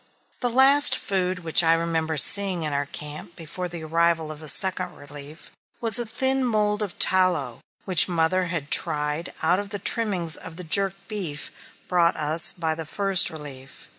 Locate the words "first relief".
12.87-13.89